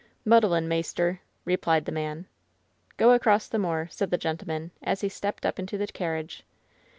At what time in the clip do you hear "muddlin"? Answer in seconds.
0.25-0.67